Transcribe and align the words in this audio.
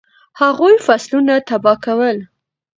هغوی 0.41 0.73
فصلونه 0.85 1.33
تباه 1.49 1.77
کول. 1.85 2.17